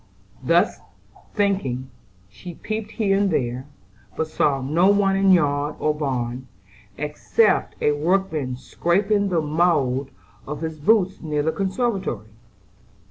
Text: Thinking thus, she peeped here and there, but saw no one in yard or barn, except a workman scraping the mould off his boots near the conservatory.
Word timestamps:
Thinking 1.35 1.91
thus, 1.91 1.91
she 2.27 2.55
peeped 2.55 2.93
here 2.93 3.19
and 3.19 3.29
there, 3.29 3.67
but 4.17 4.25
saw 4.25 4.59
no 4.59 4.89
one 4.89 5.15
in 5.15 5.31
yard 5.31 5.75
or 5.77 5.93
barn, 5.93 6.47
except 6.97 7.75
a 7.81 7.91
workman 7.91 8.55
scraping 8.57 9.29
the 9.29 9.41
mould 9.43 10.09
off 10.47 10.61
his 10.61 10.79
boots 10.79 11.21
near 11.21 11.43
the 11.43 11.51
conservatory. 11.51 12.29